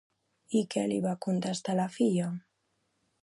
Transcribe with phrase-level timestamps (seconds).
[0.59, 2.31] I què li va contestar la filla?